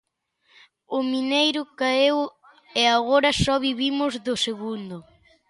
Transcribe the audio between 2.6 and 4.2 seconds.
e agora só vivimos